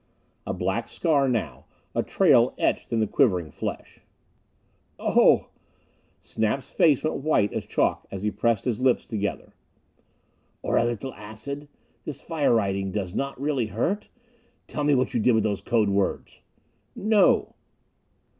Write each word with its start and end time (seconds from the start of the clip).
A 0.47 0.53
black 0.55 0.87
scar 0.87 1.29
now 1.29 1.67
a 1.93 2.01
trail 2.01 2.55
etched 2.57 2.91
in 2.91 3.01
the 3.01 3.05
quivering 3.05 3.51
flesh. 3.51 3.99
"Oh!" 4.97 5.49
Snap's 6.23 6.71
face 6.71 7.03
went 7.03 7.17
white 7.17 7.53
as 7.53 7.67
chalk 7.67 8.07
as 8.09 8.23
he 8.23 8.31
pressed 8.31 8.65
his 8.65 8.79
lips 8.81 9.05
together. 9.05 9.53
"Or 10.63 10.77
a 10.79 10.85
little 10.85 11.13
acid? 11.13 11.67
This 12.03 12.19
fire 12.19 12.51
writing 12.55 12.91
does 12.91 13.13
not 13.13 13.39
really 13.39 13.67
hurt? 13.67 14.09
Tell 14.65 14.83
me 14.83 14.95
what 14.95 15.13
you 15.13 15.19
did 15.19 15.33
with 15.33 15.43
those 15.43 15.61
code 15.61 15.89
words!" 15.89 16.39
"No!" 16.95 17.53